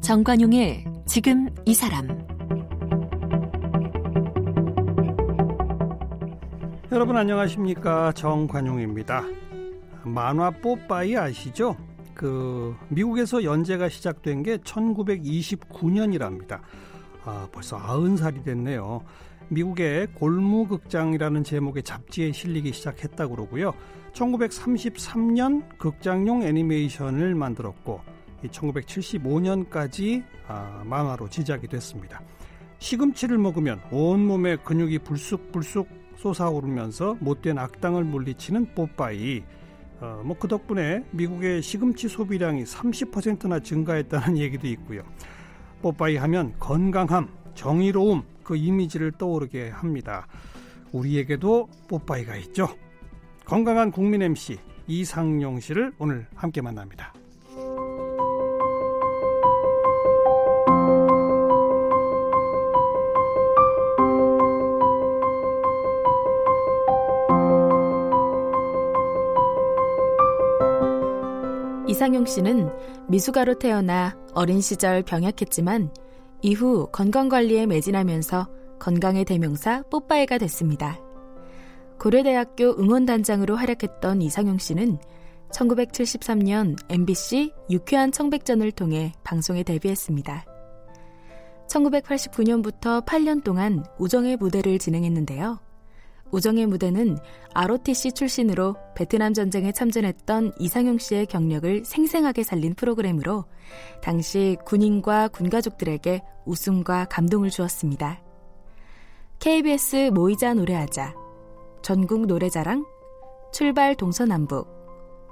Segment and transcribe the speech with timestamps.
[0.00, 2.06] 정관용의 지금 이 사람
[6.92, 9.24] 여러분 안녕하십니까 정관용입니다.
[10.04, 11.76] 만화 뽀빠이 아시죠?
[12.14, 16.60] 그 미국에서 연재가 시작된 게 1929년이랍니다.
[17.24, 19.02] 아, 벌써 90살이 됐네요.
[19.48, 23.72] 미국의 골무극장이라는 제목의 잡지에 실리기 시작했다고 그러고요.
[24.12, 28.00] 1933년 극장용 애니메이션을 만들었고
[28.46, 32.20] 1975년까지 아, 만화로 지작이 됐습니다.
[32.78, 39.42] 시금치를 먹으면 온몸에 근육이 불쑥불쑥 솟아오르면서 못된 악당을 물리치는 뽀빠이.
[40.00, 45.02] 어, 뭐그 덕분에 미국의 시금치 소비량이 30%나 증가했다는 얘기도 있고요.
[45.84, 50.26] 뽀빠이 하면 건강함, 정의로움 그 이미지를 떠오르게 합니다.
[50.92, 52.68] 우리에게도 뽀빠이가 있죠.
[53.44, 57.12] 건강한 국민 MC 이상용 씨를 오늘 함께 만납니다.
[71.94, 72.68] 이상용 씨는
[73.08, 75.94] 미숙아로 태어나 어린 시절 병약했지만
[76.42, 78.48] 이후 건강관리에 매진하면서
[78.80, 80.98] 건강의 대명사 뽀빠이가 됐습니다.
[82.00, 84.98] 고려대학교 응원단장으로 활약했던 이상용 씨는
[85.52, 90.44] 1973년 MBC 유쾌한 청백전을 통해 방송에 데뷔했습니다.
[91.68, 95.60] 1989년부터 8년 동안 우정의 무대를 진행했는데요.
[96.34, 97.16] 우정의 무대는
[97.52, 103.44] ROTC 출신으로 베트남 전쟁에 참전했던 이상용 씨의 경력을 생생하게 살린 프로그램으로
[104.02, 108.20] 당시 군인과 군가족들에게 웃음과 감동을 주었습니다.
[109.38, 111.14] KBS 모이자 노래하자,
[111.82, 112.84] 전국 노래자랑,
[113.52, 114.66] 출발 동서남북,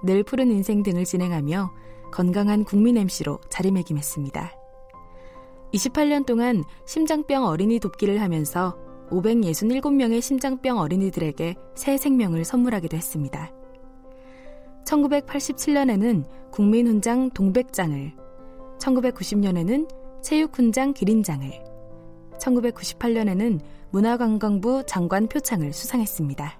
[0.04, 1.72] 늘 푸른 인생 등을 진행하며
[2.12, 4.52] 건강한 국민 MC로 자리매김했습니다.
[5.74, 13.52] 28년 동안 심장병 어린이 돕기를 하면서 567명의 심장병 어린이들에게 새 생명을 선물하기도 했습니다.
[14.84, 18.12] 1987년에는 국민훈장 동백장을,
[18.78, 19.88] 1990년에는
[20.22, 21.50] 체육훈장 기린장을,
[22.38, 26.58] 1998년에는 문화관광부 장관 표창을 수상했습니다.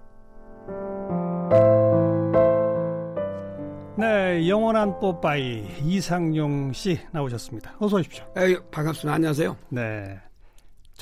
[3.98, 7.76] 네, 영원한 뽀빠이 이상용 씨 나오셨습니다.
[7.78, 8.24] 어서 오십시오.
[8.36, 9.14] 에이, 반갑습니다.
[9.14, 9.56] 안녕하세요.
[9.68, 10.31] 네.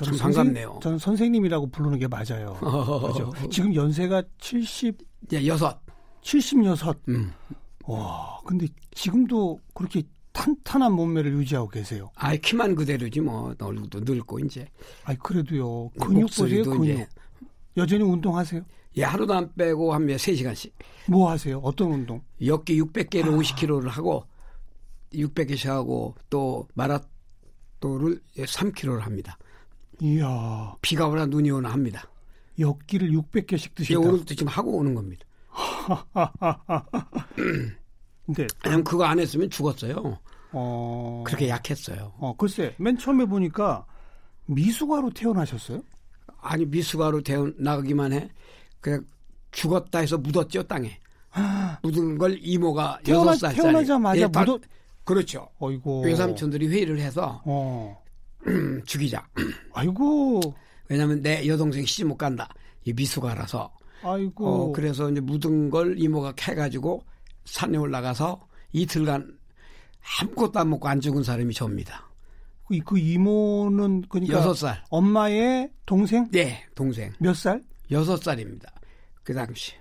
[0.04, 0.80] 참 반갑네요.
[0.82, 2.56] 저는 선생님이라고 부르는 게 맞아요.
[2.60, 3.32] 그렇죠.
[3.50, 4.98] 지금 연세가 70,
[5.32, 5.80] 예, 여섯.
[6.22, 7.02] 76.
[7.08, 7.32] 음.
[7.86, 10.02] 와, 근데 지금도 그렇게
[10.32, 12.10] 탄탄한 몸매를 유지하고 계세요.
[12.14, 14.68] 아이, 키만 그대로지 뭐, 얼굴도 늙고, 이제.
[15.04, 15.90] 아이, 그래도요.
[16.00, 16.84] 근육 보세요, 근육.
[16.84, 17.08] 이제.
[17.76, 18.62] 여전히 운동하세요?
[18.96, 20.72] 예, 하루도 안 빼고 한 3시간씩.
[21.08, 21.58] 뭐 하세요?
[21.58, 22.22] 어떤 운동?
[22.44, 23.36] 역기 600개를 아.
[23.36, 24.24] 50kg를 하고,
[25.12, 29.36] 600개씩 하고, 또 마라토를 3kg를 합니다.
[30.02, 30.74] 이야.
[30.80, 32.04] 비가 오나 눈이 오나 합니다.
[32.58, 33.92] 역기를 600개씩 드신다.
[33.92, 35.24] 예, 오늘도 지금 하고 오는 겁니다.
[38.26, 40.18] 근데 그냥 그거 안 했으면 죽었어요.
[40.52, 41.24] 어...
[41.26, 42.12] 그렇게 약했어요.
[42.18, 43.84] 어, 글쎄, 맨 처음에 보니까
[44.46, 45.82] 미숙아로 태어나셨어요?
[46.40, 48.28] 아니, 미숙아로 태어나기만 해.
[48.80, 49.04] 그냥
[49.52, 50.98] 죽었다 해서 묻었죠, 땅에.
[51.82, 53.54] 묻은 걸 이모가 태어나, 6살짜리.
[53.54, 54.60] 태어나자마자 예, 묻었...
[55.04, 55.48] 그렇죠.
[55.58, 56.02] 어이고.
[56.02, 57.99] 외삼촌들이 회의를 해서 어.
[58.86, 59.26] 죽이자.
[59.72, 60.40] 아이고.
[60.88, 62.48] 왜냐면 내 여동생 시집 못 간다.
[62.84, 63.72] 이 미숙아라서.
[64.02, 64.46] 아이고.
[64.46, 67.04] 어, 그래서 이제 묻은 걸 이모가 캐가지고
[67.44, 68.40] 산에 올라가서
[68.72, 69.38] 이틀간
[70.20, 72.08] 아무것도 안 먹고 안 죽은 사람이 접니다.
[72.66, 74.82] 그, 그 이모는 그러니까 여섯 살.
[74.90, 76.28] 엄마의 동생?
[76.30, 77.12] 네, 동생.
[77.18, 77.62] 몇 살?
[77.90, 78.72] 여섯 살입니다.
[79.22, 79.72] 그 당시.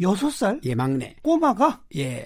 [0.00, 0.60] 여섯 살?
[0.64, 1.14] 예, 막내.
[1.22, 1.82] 꼬마가?
[1.96, 2.24] 예,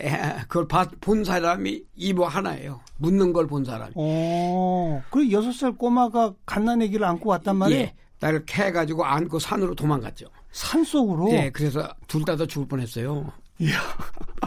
[0.48, 0.68] 그걸
[1.00, 2.80] 본 사람이 이모 하나예요.
[2.98, 3.92] 묻는 걸 본 사람이.
[3.96, 7.80] 어, 그 여섯 살 꼬마가 갓난애기를 안고 왔단 말이에요?
[7.82, 10.26] 예, 나를 캐가지고 안고 산으로 도망갔죠.
[10.52, 11.30] 산 속으로?
[11.32, 13.32] 예, 그래서 둘 다 다 죽을 뻔했어요.
[13.58, 13.78] 이야.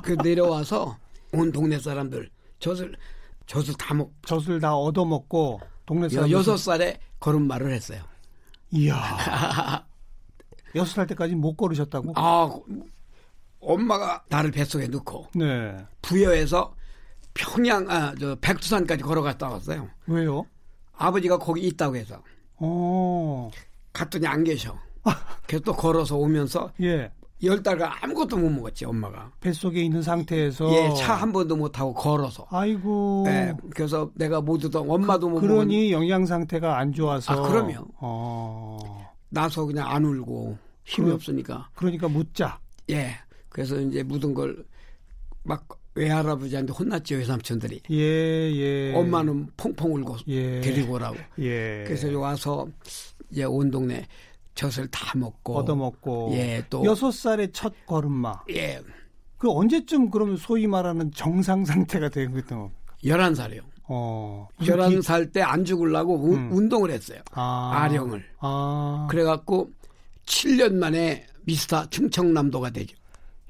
[0.03, 0.97] 그 내려와서
[1.33, 2.95] 온 동네 사람들 젖을
[3.45, 4.11] 젖을 다 먹.
[4.25, 8.01] 젖을 다 얻어먹고 동네 사람 여섯 살에 걸음말을 했어요.
[8.71, 8.95] 이야.
[10.75, 12.13] 여섯 살 때까지 못 걸으셨다고?
[12.15, 12.49] 아,
[13.59, 15.75] 엄마가 나를 뱃속에 넣고 네.
[16.01, 16.73] 부여해서
[17.33, 19.87] 평양 아 저 백두산까지 걸어갔다 왔어요.
[20.07, 20.45] 왜요?
[20.93, 22.21] 아버지가 거기 있다고 해서.
[22.57, 23.49] 어.
[23.93, 24.77] 갔더니 안 계셔.
[25.45, 27.11] 그래서 또 걸어서 오면서 예.
[27.43, 29.31] 열 달간 아무것도 못 먹었지 엄마가.
[29.39, 32.47] 뱃속에 있는 상태에서 예, 차 한 번도 못 타고 걸어서.
[32.49, 33.25] 아이고.
[33.27, 37.33] 예, 그래서 내가 모두도 엄마도 못 그러니 영양 상태가 안 좋아서.
[37.33, 37.85] 아, 그럼요.
[37.99, 38.77] 어.
[39.29, 41.15] 나서 그냥 안 울고 힘이 그래.
[41.15, 41.69] 없으니까.
[41.75, 42.59] 그러니까 묻자.
[42.89, 43.11] 예.
[43.57, 44.55] 그래서 이제 묻은 걸
[45.43, 45.65] 막
[45.95, 47.81] 외할아버지한테 혼났죠 외삼촌들이.
[47.91, 48.93] 예, 예.
[48.93, 50.59] 엄마는 펑펑 울고 예.
[50.59, 51.15] 데리고 오라고.
[51.39, 51.85] 예.
[51.87, 52.67] 그래서 와서
[53.31, 54.05] 이제 온 동네
[54.55, 55.55] 젖을 다 먹고.
[55.55, 56.31] 얻어먹고.
[56.33, 56.83] 예, 또.
[56.83, 58.41] 여섯 살의 첫 걸음마.
[58.49, 58.81] 예.
[59.37, 62.69] 그 언제쯤 그러면 소위 말하는 정상 상태가 된 거죠?
[63.05, 63.61] 11살이요.
[63.87, 64.49] 어.
[64.57, 66.49] 무슨 11살 때 안 죽으려고 우- 음.
[66.51, 67.21] 운동을 했어요.
[67.31, 67.71] 아.
[67.73, 68.21] 아령을.
[68.39, 69.07] 아.
[69.09, 69.71] 그래갖고
[70.25, 72.97] 7년 만에 미스터 충청남도가 되죠.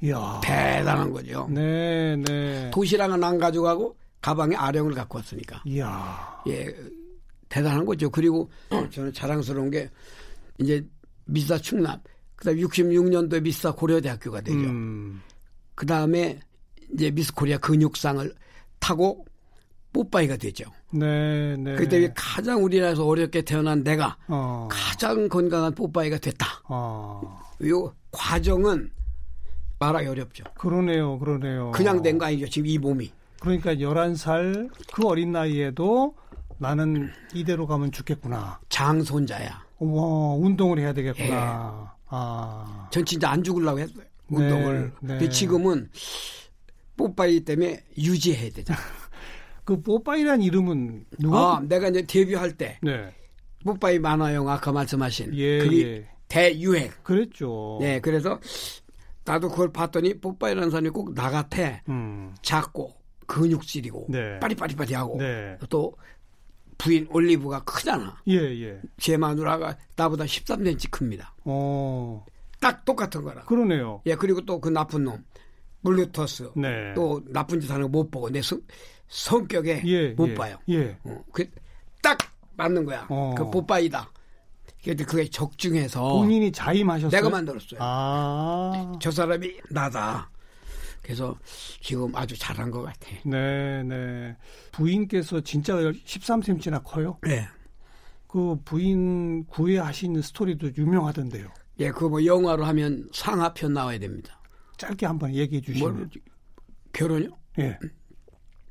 [0.01, 0.39] 이야.
[0.43, 1.47] 대단한 거죠.
[1.49, 2.69] 네, 네.
[2.71, 5.61] 도시락은 안 가져가고 가방에 아령을 갖고 왔으니까.
[5.65, 6.41] 이야.
[6.47, 6.73] 예,
[7.49, 8.09] 대단한 거죠.
[8.09, 8.49] 그리고
[8.91, 9.89] 저는 자랑스러운 게
[10.59, 10.85] 이제
[11.25, 11.99] 미스터 충남,
[12.35, 14.59] 그다음 66년도에 미스터 고려대학교가 되죠.
[14.59, 15.21] 음.
[15.75, 16.39] 그 다음에
[16.93, 18.33] 이제 미스 코리아 근육상을
[18.79, 19.25] 타고
[19.93, 20.65] 뽀빠이가 되죠.
[20.91, 21.75] 네, 네.
[21.75, 24.67] 그때 가장 우리나라에서 어렵게 태어난 내가 어.
[24.71, 26.47] 가장 건강한 뽀빠이가 됐다.
[26.69, 27.39] 어.
[27.65, 28.89] 요 과정은
[29.79, 30.43] 말하기 어렵죠.
[30.55, 31.71] 그러네요, 그러네요.
[31.71, 32.47] 그냥 된 거 아니죠.
[32.49, 33.11] 지금 이 몸이.
[33.39, 36.15] 그러니까 11살 그 어린 나이에도
[36.57, 38.59] 나는 이대로 가면 죽겠구나.
[38.69, 39.65] 장손자야.
[39.79, 41.93] 와, 운동을 해야 되겠구나.
[41.93, 41.97] 예.
[42.09, 42.87] 아.
[42.91, 44.03] 전 진짜 안 죽으려고 했어요.
[44.29, 44.91] 네, 운동을.
[45.01, 45.07] 네.
[45.07, 45.89] 근데 지금은
[46.95, 48.79] 뽀빠이 때문에 유지해야 되잖아.
[49.63, 51.57] 그 뽀빠이란 이름은 누가?
[51.57, 53.13] 아, 내가 이제 데뷔할 때 네.
[53.63, 56.09] 뽀빠이 만화영 아까 말씀하신 예, 그게 예.
[56.27, 56.89] 대유행.
[57.03, 57.77] 그랬죠.
[57.81, 58.39] 네, 그래서
[59.27, 61.81] 나도 그걸 봤더니 뽀빠이라는 사람이 꼭 나 같아.
[61.89, 62.33] 음.
[62.41, 62.93] 작고
[63.27, 64.39] 근육질이고 네.
[64.39, 65.57] 빠리빠리빠리하고 네.
[65.69, 65.93] 또
[66.77, 68.15] 부인 올리브가 크잖아.
[68.27, 68.79] 예, 예.
[68.97, 71.33] 제 마누라가 나보다 13cm 큽니다.
[71.43, 72.23] 어.
[72.59, 73.43] 딱 똑같은 거라.
[73.45, 74.01] 그러네요.
[74.05, 75.23] 예, 그리고 또 그 나쁜 놈
[75.83, 76.93] 블루토 네.
[76.95, 78.61] 또 나쁜 짓 하는 거 못 보고 내 성,
[79.07, 80.33] 성격에 예, 못 예.
[80.35, 80.57] 봐요.
[80.69, 80.97] 예.
[81.03, 82.17] 어, 그딱
[82.55, 83.05] 맞는 거야.
[83.09, 83.35] 어.
[83.37, 84.09] 그 뽀빠이다.
[84.83, 87.09] 근데 그게 적중해서 본인이 자임하셨어요?
[87.09, 87.79] 내가 만들었어요.
[87.81, 88.93] 아.
[89.01, 90.29] 저 사람이 나다.
[91.01, 91.37] 그래서
[91.81, 93.07] 지금 아주 잘한 것 같아.
[93.23, 94.35] 네, 네.
[94.71, 97.17] 부인께서 진짜 13cm나 커요?
[97.23, 97.47] 네.
[98.27, 101.49] 그 부인 구애하신 스토리도 유명하던데요.
[101.79, 104.41] 예, 그거 뭐 영화로 하면 상하편 나와야 됩니다.
[104.77, 105.95] 짧게 한번 얘기해 주시면.
[105.95, 106.09] 뭘
[106.91, 107.29] 결혼요?
[107.59, 107.77] 예.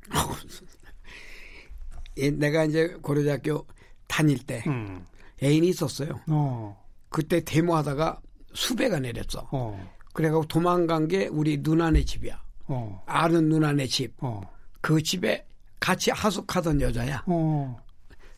[2.17, 3.65] 예, 내가 이제 고려대학교
[4.07, 5.05] 다닐 때 음.
[5.41, 6.19] 애인이 있었어요.
[6.27, 6.85] 어.
[7.09, 8.21] 그때 데모하다가
[8.53, 9.47] 수배가 내렸어.
[9.51, 9.93] 어.
[10.13, 12.41] 그래갖고 도망간 게 우리 누나네 집이야.
[12.67, 13.03] 어.
[13.05, 14.13] 아는 누나네 집.
[14.19, 14.41] 어.
[14.81, 15.45] 그 집에
[15.79, 17.23] 같이 하숙하던 여자야.
[17.27, 17.79] 어.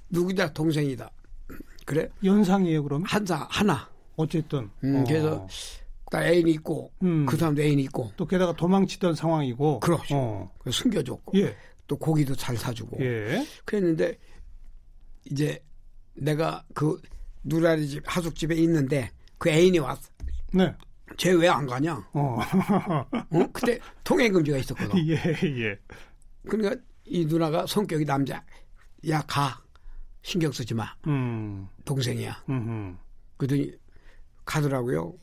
[0.10, 1.10] 누구다 동생이다.
[1.86, 3.04] 그래 연상이에요, 그럼?
[3.06, 3.90] 한사 하나.
[4.16, 4.70] 어쨌든.
[4.84, 5.04] 음, 어.
[5.08, 5.48] 그래서
[6.12, 7.26] 딱 애인이 있고 음.
[7.26, 9.80] 그 사람도 애인이 있고 또 게다가 도망치던 상황이고.
[9.80, 10.16] 그렇죠.
[10.16, 10.52] 어.
[10.70, 11.56] 숨겨줬고 예.
[11.88, 13.46] 또 고기도 잘 사주고 예.
[13.66, 14.18] 그랬는데
[15.26, 15.64] 이제
[16.20, 17.02] 내가 그
[17.44, 20.10] 누나네 집 하숙집에 있는데 그 애인이 왔어.
[20.54, 20.74] 네.
[21.18, 21.96] 쟤 왜 안 가냐?
[22.14, 22.38] 어.
[23.32, 23.48] 어?
[23.52, 24.98] 그때 통행 금지가 있었거든.
[25.08, 25.76] 예, 예.
[26.48, 28.44] 그러니까 이 누나가 성격이 남자.
[29.10, 29.60] 야 가.
[30.22, 30.86] 신경 쓰지 마.
[31.08, 31.68] 음.
[31.86, 32.44] 동생이야.
[32.50, 32.98] 음.
[33.38, 33.72] 그러더니
[34.46, 35.14] 가더라고요.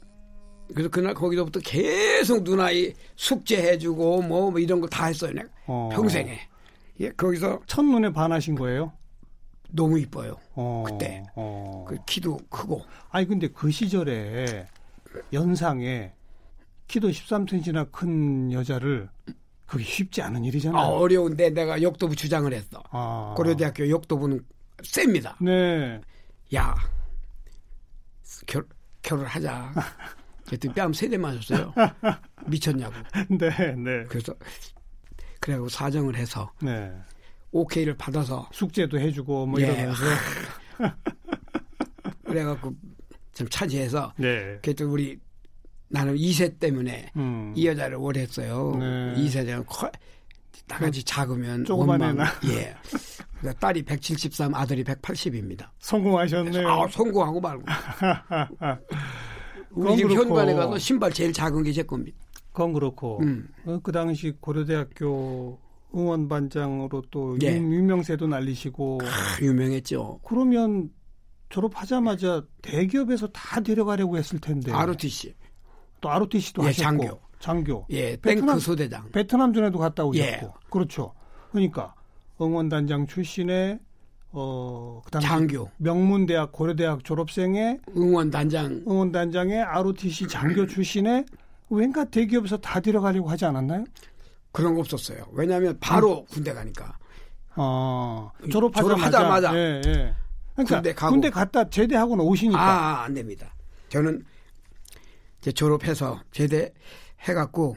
[0.74, 5.32] 그래서 그날 거기서부터 계속 누나이 숙제해주고 뭐, 뭐 이런 거 다 했어요.
[5.32, 5.90] 내가 어.
[5.92, 6.40] 평생에.
[7.00, 8.92] 예, 거기서 첫눈에 반하신 거예요?
[9.70, 10.36] 너무 이뻐요.
[10.54, 10.84] 어.
[10.86, 11.22] 그때.
[11.34, 11.84] 어.
[11.88, 12.84] 그 키도 크고.
[13.10, 14.66] 아니 근데 그 시절에
[15.32, 16.12] 연상에
[16.88, 19.08] 키도 13cm나 큰 여자를
[19.66, 20.82] 그게 쉽지 않은 아, 일이잖아요.
[20.86, 22.82] 어려운데 내가 역도부 주장을 했어.
[22.90, 23.34] 아.
[23.36, 24.40] 고려대학교 역도부는
[24.84, 25.36] 셉니다.
[25.40, 26.00] 네.
[26.54, 26.74] 야,
[28.46, 28.64] 결,
[29.02, 29.72] 결혼하자.
[30.46, 31.74] 그랬더니 뺨 세대 맞았어요.
[32.46, 32.94] 미쳤냐고.
[33.30, 34.04] 네, 네.
[34.08, 34.32] 그래서
[35.40, 36.92] 그래갖고 사정을 해서 네.
[37.60, 39.66] 오케이를 받아서 숙제도 해주고 뭐 예.
[39.66, 40.04] 이러면서.
[42.24, 42.74] 그래갖고
[43.32, 44.58] 좀 차지해서 네.
[44.62, 45.18] 그랬더니 우리
[45.88, 47.52] 나는 2세 때문에 음.
[47.56, 48.76] 이 여자를 원했어요.
[48.78, 49.14] 네.
[49.16, 49.90] 2세는 커,
[50.66, 52.26] 나같이 작으면 조그만 원망.
[52.48, 52.74] 예.
[53.40, 55.68] 그러니까 딸이 173, 아들이 180입니다.
[55.78, 56.68] 성공하셨네요.
[56.68, 57.64] 아, 성공하고 말고.
[59.70, 60.10] 우리 집.
[60.10, 62.16] 현관에 가서 신발 제일 작은 게 제 겁니다.
[62.52, 63.46] 그건 그렇고 음.
[63.66, 65.60] 어, 그 당시 고려대학교
[65.96, 67.56] 응원반장으로 또 예.
[67.56, 70.20] 유- 유명세도 날리시고 아, 유명했죠.
[70.24, 70.90] 그러면
[71.48, 75.34] 졸업하자마자 대기업에서 다 데려가려고 했을 텐데 ROTC.
[76.00, 77.20] 또 ROTC도 예, 하셨고 장교.
[77.38, 79.08] 장교 예, 베트남- 뱅크 소대장.
[79.10, 80.48] 베트남 전에도 갔다 오셨고 예.
[80.70, 81.12] 그렇죠
[81.50, 81.94] 그러니까
[82.40, 83.78] 응원단장 출신의
[84.32, 85.70] 어 그다음 장교.
[85.78, 88.82] 명문대학 고려대학 졸업생의 응원단장.
[88.86, 91.24] 응원단장의 ROTC 장교 출신의
[91.70, 93.84] 왠가 대기업에서 다 데려가려고 하지 않았나요?
[94.56, 95.26] 그런 거 없었어요.
[95.32, 96.26] 왜냐하면 바로 음.
[96.30, 96.96] 군대 가니까.
[97.56, 98.96] 어, 졸업하자마자.
[98.96, 99.54] 졸업하자마자.
[99.54, 100.14] 예, 예.
[100.54, 101.12] 그러니까 군대, 가고.
[101.12, 102.58] 군대 갔다 제대하고는 오시니까.
[102.58, 103.54] 아, 안 됩니다.
[103.90, 104.24] 저는
[105.42, 107.76] 이제 졸업해서 제대해갖고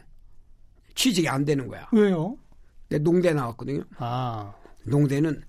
[0.95, 1.85] 취직이 안 되는 거야.
[1.91, 2.37] 왜요?
[2.87, 3.83] 내 농대 나왔거든요.
[3.97, 4.53] 아.
[4.85, 5.43] 농대는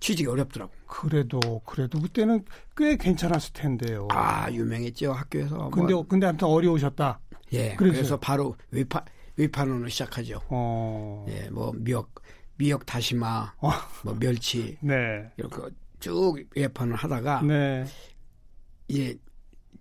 [0.00, 0.70] 취직이 어렵더라고.
[0.86, 2.44] 그래도 그래도 그때는
[2.76, 4.06] 꽤 괜찮았을 텐데요.
[4.10, 5.70] 아 유명했죠 학교에서.
[5.70, 6.06] 근데 뭐.
[6.06, 7.20] 근데 아무튼 어려우셨다.
[7.54, 7.74] 예.
[7.76, 9.02] 그래서, 그래서 바로 위파
[9.38, 10.40] 위판원을 시작하죠.
[10.48, 11.24] 어.
[11.28, 12.12] 예, 뭐 미역
[12.56, 13.70] 미역 다시마, 어.
[14.04, 15.30] 뭐 멸치, 네.
[15.36, 15.62] 이렇게
[16.00, 17.84] 쭉 위판을 하다가 네.
[18.88, 19.16] 이제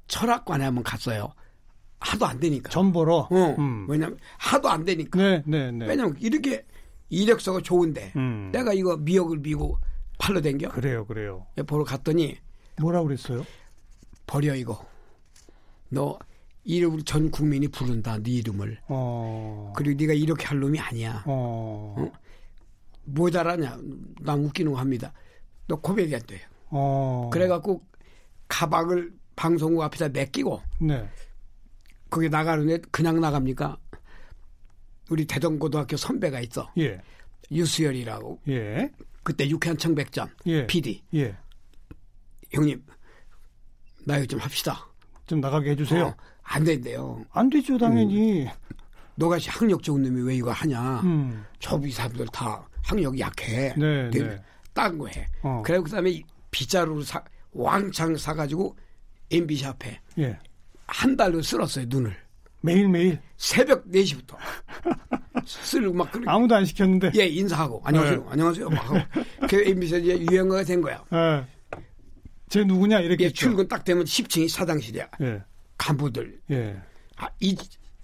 [0.07, 1.33] 철학관에 한번 갔어요.
[1.99, 2.69] 하도 안 되니까.
[2.69, 3.27] 전보러.
[3.31, 3.55] 어.
[3.57, 3.87] 음.
[3.89, 5.17] 왜냐면 하도 안 되니까.
[5.19, 5.87] 네, 네, 네.
[5.87, 6.63] 왜냐면 이렇게
[7.09, 8.51] 이력서가 좋은데 음.
[8.53, 9.79] 내가 이거 미역을 미고
[10.19, 10.69] 팔로 댕겨?
[10.69, 11.47] 그래요, 그래요.
[11.65, 12.37] 보러 갔더니
[12.79, 13.43] 뭐라 그랬어요?
[14.27, 14.85] 버려 이거.
[15.89, 16.19] 너
[16.67, 18.19] 이름을 전 국민이 부른다.
[18.21, 18.77] 네 이름을.
[18.89, 19.71] 어.
[19.75, 21.23] 그리고 네가 이렇게 할 놈이 아니야.
[21.25, 21.95] 어.
[21.97, 22.11] 어?
[23.05, 23.79] 뭐 잘하냐?
[24.19, 25.13] 난 웃기는 거 합니다.
[25.67, 26.41] 너 코미디언 돼요.
[26.69, 27.29] 어.
[27.31, 27.81] 그래갖고
[28.49, 31.09] 가방을 방송국 앞에다 맡기고 네.
[32.09, 33.77] 거기 나가는데 그냥 나갑니까?
[35.09, 36.69] 우리 대동고등학교 선배가 있어.
[36.79, 37.01] 예.
[37.49, 38.41] 유수열이라고.
[38.49, 38.91] 예.
[39.23, 40.67] 그때 유쾌한 청백전 예.
[40.67, 41.01] PD.
[41.13, 41.37] 예.
[42.51, 42.83] 형님
[44.05, 44.85] 나 이거 좀 합시다.
[45.27, 46.07] 좀 나가게 해주세요.
[46.07, 46.15] 어,
[46.49, 47.25] 안 된대요.
[47.31, 48.43] 안 되죠, 당연히.
[48.43, 48.47] 음.
[49.15, 51.01] 너같이 학력 좋은 놈이 왜 이거 하냐.
[51.01, 51.45] 음.
[51.59, 53.73] 저이 사람들 다 학력이 약해.
[53.77, 54.41] 네, 네.
[54.73, 55.27] 딴거 해.
[55.41, 55.61] 어.
[55.65, 58.75] 그리고 그다음에 빗자루를 사, 왕창 사가지고
[59.29, 60.39] MBC 앞에 예.
[60.85, 62.15] 한 달을 쓸었어요, 눈을.
[62.61, 63.19] 매일매일?
[63.35, 64.37] 새벽 4시부터.
[65.45, 66.11] 쓸고 막.
[66.11, 66.31] 그러...
[66.31, 67.11] 아무도 안 시켰는데.
[67.15, 67.81] 예, 인사하고.
[67.83, 68.19] 안녕하세요.
[68.19, 68.25] 네.
[68.29, 68.69] 안녕하세요.
[68.69, 68.99] 막 하고.
[69.49, 71.03] 그 MBC가 이제 유행어가 된 거야.
[71.13, 71.45] 예.
[72.49, 73.01] 제 누구냐?
[73.01, 73.25] 이렇게.
[73.25, 75.07] 예, 출근 딱 되면 10층이 사장실이야.
[75.21, 75.43] 예.
[75.77, 76.39] 간부들.
[76.51, 76.79] 예.
[77.17, 77.55] 아, 이,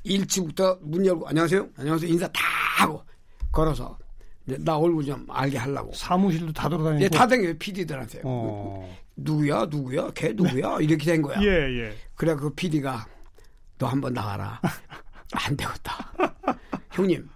[0.05, 1.67] 1층부터 문 열고 안녕하세요.
[1.77, 2.09] 안녕하세요.
[2.11, 2.41] 인사 다
[2.77, 3.03] 하고
[3.51, 3.97] 걸어서
[4.45, 5.93] 나 얼굴 좀 알게 하려고.
[5.93, 7.03] 사무실도 다 돌아다니고.
[7.03, 7.53] 예, 다 다녀요.
[7.57, 8.21] PD들한테.
[8.23, 8.93] 어.
[9.15, 11.39] 누구야, 누구야, 걔 누구야 이렇게 된 거야.
[11.41, 11.95] 예, 예.
[12.15, 13.05] 그래 그 PD가
[13.77, 14.59] 너 한번 나가라.
[15.33, 16.11] 안 되겠다.
[16.91, 17.27] 형님,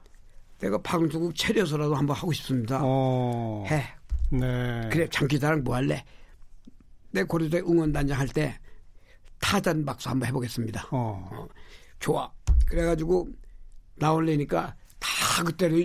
[0.59, 2.79] 내가 방송국 차려서라도 한번 하고 싶습니다.
[2.83, 3.63] 어.
[3.69, 3.83] 해.
[4.31, 4.89] 네.
[4.91, 6.03] 그래 장기자랑 뭐 할래?
[7.11, 8.59] 내 고려대 응원단장 할 때
[9.39, 10.87] 타잔 박수 한번 해보겠습니다.
[10.91, 11.29] 어.
[11.31, 11.47] 어.
[11.99, 12.31] 좋아.
[12.67, 13.27] 그래가지고
[13.95, 15.77] 나올래니까 다 그때로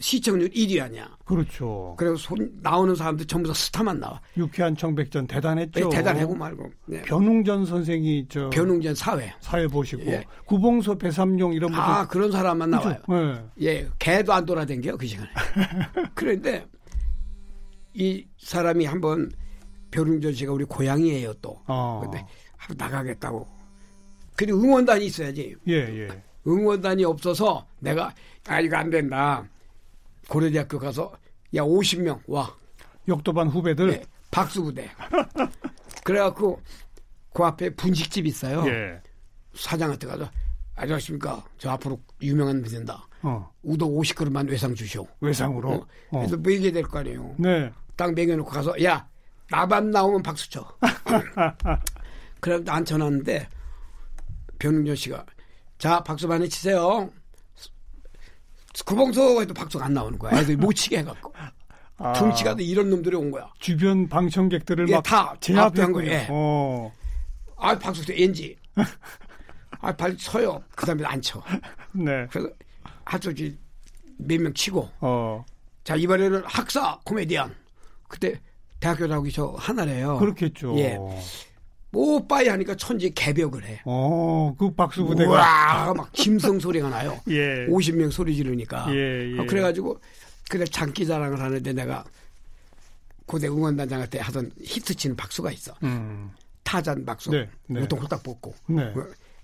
[0.00, 1.16] 시청률 1위 아니야.
[1.24, 1.94] 그렇죠.
[1.98, 4.20] 그래서 손, 나오는 사람들 전부 다 스타만 나와.
[4.36, 5.88] 유쾌한 청백전 대단했죠.
[5.88, 6.70] 네, 대단하고 말고.
[6.86, 7.02] 네.
[7.02, 9.34] 변웅전 선생이 저 변웅전 사회.
[9.40, 10.24] 사회 보시고 예.
[10.46, 13.00] 구봉소 배삼룡 이런 분들 아 그런 사람만 그렇죠?
[13.08, 13.50] 나와요.
[13.58, 13.66] 네.
[13.66, 15.28] 예, 개도 안 돌아댕겨 그 시간에.
[16.14, 16.64] 그런데
[17.92, 19.28] 이 사람이 한번
[19.90, 21.60] 변웅전 씨가 우리 고향이에요 또.
[21.66, 22.02] 어.
[22.04, 22.24] 근데
[22.76, 23.46] 나가겠다고.
[24.36, 25.56] 그리고 응원단이 있어야지.
[25.68, 26.22] 예, 예.
[26.46, 28.14] 응원단이 없어서 내가
[28.46, 29.44] 아 이거 안 된다.
[30.28, 31.12] 고려대학교 가서
[31.54, 32.54] 야 50명 와.
[33.08, 33.90] 역도반 후배들.
[33.90, 34.90] 네, 박수 부대.
[36.04, 36.60] 그래갖고
[37.32, 38.64] 그 앞에 분식집 있어요.
[38.68, 39.00] 예.
[39.54, 40.30] 사장한테 가서
[40.76, 41.44] 안녕하십니까.
[41.58, 43.06] 저 앞으로 유명한 분된다.
[43.22, 43.50] 어.
[43.62, 45.06] 우동 50그릇만 외상 주시오.
[45.20, 45.70] 외상으로.
[45.72, 45.86] 어.
[46.10, 46.38] 그래서 어.
[46.38, 47.34] 먹이게 될 거 아니에요.
[47.38, 47.72] 네.
[47.96, 49.08] 딱 먹여놓고 가서 야
[49.50, 50.64] 나만 나오면 박수 쳐.
[52.40, 53.48] 그래 앉혀놨는데
[54.58, 55.24] 변웅전 씨가
[55.78, 57.10] 자 박수 많이 치세요.
[58.84, 60.38] 구봉소 해도 박수가 안 나오는 거야.
[60.38, 61.32] 애들이 못 치게 해갖고.
[62.00, 63.50] 아, 둥치가 이런 놈들이 온 거야.
[63.58, 66.10] 주변 방청객들을 예, 막다 제압한 거예요.
[66.12, 66.26] 예.
[66.30, 66.92] 어.
[67.56, 68.56] 아 박수 쳐 엔지.
[69.80, 70.62] 아 빨리 쳐요.
[70.76, 71.42] 그 다음에 안 쳐.
[71.92, 72.26] 네.
[72.30, 72.48] 그래서
[73.04, 73.58] 하여튼
[74.18, 74.88] 몇명 치고.
[75.00, 75.44] 어.
[75.82, 77.54] 자 이번에는 학사 코미디언.
[78.06, 78.40] 그때
[78.78, 80.18] 대학교 나오기 저 하나래요.
[80.18, 80.78] 그렇겠죠.
[80.78, 80.98] 예.
[81.90, 83.80] 뽀빠이 하니까 천지 개벽을 해.
[83.84, 85.30] 어, 그 박수 부대가.
[85.30, 87.18] 와, 막 짐승 소리가 나요.
[87.28, 87.66] 예.
[87.66, 88.86] 50명 소리 지르니까.
[88.94, 89.38] 예, 예.
[89.38, 89.98] 어, 그래가지고,
[90.50, 92.04] 그래, 장기 자랑을 하는데 내가
[93.26, 95.74] 고대 응원단장한테 하던 히트치는 박수가 있어.
[95.82, 96.30] 음.
[96.62, 97.30] 타잔 박수.
[97.30, 97.80] 네, 네.
[97.80, 98.54] 우동 홀딱 뽑고.
[98.66, 98.92] 네.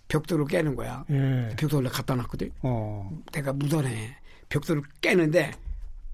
[0.09, 1.05] 벽돌을 깨는 거야.
[1.11, 1.55] 예.
[1.57, 2.51] 벽돌을 갖다 놨거든.
[2.63, 3.11] 어.
[3.33, 4.17] 내가 묻어내.
[4.51, 5.53] 벽돌을 깨는데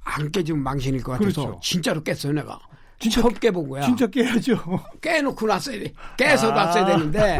[0.03, 1.61] 안 깨지면 망신일 것 같아서 그렇죠.
[1.63, 2.61] 진짜로 깼어요, 내가.
[3.00, 3.83] 진짜 깨본 거야.
[3.83, 4.62] 진짜 깨야죠.
[5.00, 5.92] 깨놓고 놨어야 돼.
[6.19, 6.64] 깨서 아.
[6.66, 7.38] 놨어야 되는데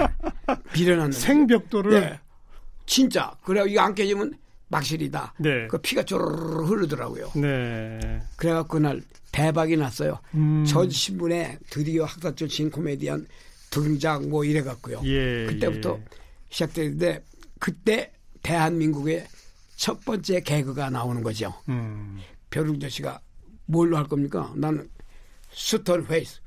[0.73, 1.17] 빌어놨는데.
[1.19, 1.93] 생벽돌을.
[1.93, 2.21] 예.
[2.87, 3.33] 진짜.
[3.45, 4.33] 그래 이거 안 깨지면
[4.69, 5.35] 막실이다.
[5.39, 5.69] 네.
[5.69, 7.33] 그 피가 쪼르르 흐르더라고요.
[7.37, 8.23] 네.
[8.37, 9.03] 그래갖고 그날
[9.33, 10.19] 대박이 났어요.
[10.35, 10.65] 음.
[10.67, 13.27] 전 신문에 드디어 학사 출신 코미디언
[13.71, 15.03] 등장 뭐 이래갖고요.
[15.05, 15.47] 예.
[15.47, 16.05] 그때부터 예.
[16.49, 17.23] 시작되는데
[17.59, 18.13] 그때
[18.43, 19.27] 대한민국의
[19.77, 21.53] 첫 번째 개그가 나오는 거죠.
[21.69, 22.19] 음.
[22.49, 23.21] 변웅전 씨가
[23.67, 24.53] 뭘로 할 겁니까?
[24.57, 24.89] 나는
[25.53, 26.41] stone face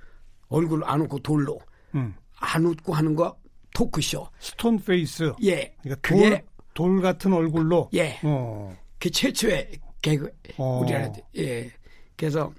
[0.48, 1.60] 얼굴 안 웃고 돌로
[1.96, 2.14] 음.
[2.38, 3.38] 안 웃고 하는 거
[3.74, 4.28] 토크쇼.
[4.40, 5.34] stone face.
[5.44, 5.76] 예.
[5.82, 7.90] 그러니까 그게 돌 같은 얼굴로.
[7.94, 8.20] 예.
[8.24, 8.76] 어.
[9.00, 10.80] 그 최초의 개그 어.
[10.84, 11.72] 우리나라 예.
[12.16, 12.54] 그래서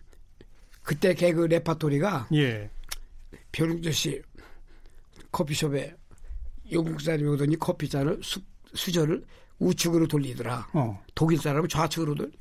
[0.83, 2.69] 그때 개그 레파토리가 예.
[3.53, 4.21] 벼룩조 씨
[5.31, 5.95] 커피숍에
[6.73, 8.41] 영국 사람이 오더니 커피잔을 수,
[8.75, 9.25] 수저를
[9.59, 10.69] 우측으로 돌리더라.
[10.73, 11.03] 어.
[11.15, 12.33] 독일 사람은 좌측으로 돌,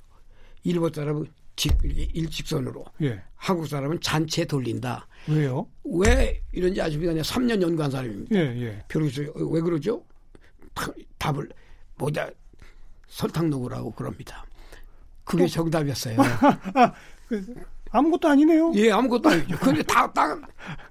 [0.64, 3.22] 일본 사람은 직, 일직선으로, 예.
[3.36, 5.08] 한국 사람은 잔째 돌린다.
[5.28, 5.68] 왜요?
[5.84, 7.14] 왜 이런지 아십니까?
[7.14, 8.36] 3년 연구한 사람입니다.
[8.36, 8.84] 예, 예.
[8.88, 9.22] 변웅전
[9.52, 10.04] 왜 그러죠?
[10.74, 11.48] 다- 답을
[11.96, 12.30] 뭐냐
[13.08, 14.46] 설탕 넣으라고 그럽니다.
[15.24, 16.18] 그게 정답이었어요.
[17.92, 18.72] 아무것도 아니네요.
[18.76, 19.58] 예, 아무것도 아니죠.
[19.60, 20.42] 근데 다, 딴,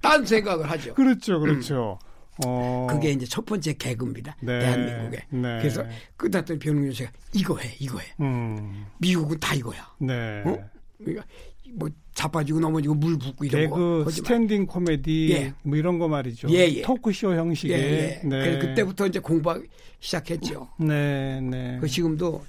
[0.01, 0.95] 딴 생각을 하죠.
[0.95, 1.99] 그렇죠, 그렇죠.
[2.45, 2.87] 어.
[2.91, 4.37] 그게 이제 첫 번째 개그입니다.
[4.41, 5.19] 네, 대한민국에.
[5.31, 5.59] 네.
[5.59, 5.85] 그래서
[6.17, 8.07] 끝났더니 변웅전 씨가 이거 해, 이거 해.
[8.21, 8.87] 음.
[8.99, 9.87] 미국은 다 이거야.
[9.99, 10.43] 네.
[10.45, 10.59] 어?
[10.99, 11.27] 그러니까
[11.75, 13.77] 뭐 자빠지고 넘어지고 물 붓고 이런 거.
[13.77, 14.11] 개그, 마.
[14.11, 15.55] 스탠딩 코미디 예.
[15.63, 16.49] 뭐 이런 거 말이죠.
[16.51, 16.83] 예, 예.
[16.83, 17.81] 토크쇼 예, 형식의.
[17.81, 18.21] 예.
[18.23, 18.29] 네.
[18.29, 19.67] 그래서 그때부터 이제 공부하기
[20.01, 20.69] 시작했죠.
[20.79, 21.79] 네, 네.
[21.81, 22.45] 그 지금도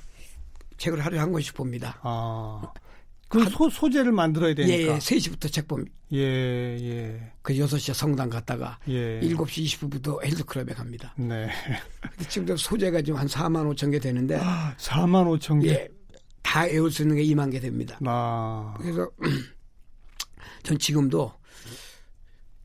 [0.77, 1.99] 책을 하루에 한 권씩 봅니다.
[2.01, 2.73] 아.
[3.33, 4.93] 그 소, 소재를 만들어야 예, 되니까.
[4.93, 4.97] 예.
[4.99, 5.91] 3시부터 책 봅니다.
[6.13, 7.31] 예, 예.
[7.41, 9.19] 그 6시에 성당 갔다가 예.
[9.21, 11.15] 7시 20분부터 헬스클럽에 갑니다.
[11.17, 11.49] 네.
[12.29, 14.37] 지금도 소재가 지금 한 4만 5천 개 되는데
[14.77, 15.69] 4만 5천 개.
[15.69, 15.87] 예,
[16.43, 17.97] 다 외울 수 있는 게 2만 개 됩니다.
[18.05, 18.75] 아.
[18.77, 19.09] 그래서
[20.61, 21.33] 전 지금도